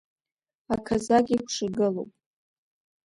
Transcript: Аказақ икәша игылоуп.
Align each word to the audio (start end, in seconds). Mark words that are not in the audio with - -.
Аказақ 0.73 1.27
икәша 1.33 1.63
игылоуп. 1.67 2.11